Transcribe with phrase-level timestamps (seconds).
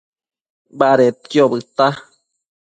[0.79, 1.87] Badedquio bëdta